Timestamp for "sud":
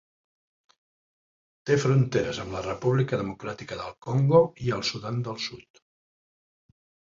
5.47-5.85